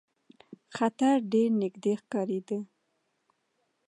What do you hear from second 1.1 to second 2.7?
ډېر نیژدې ښکارېدی.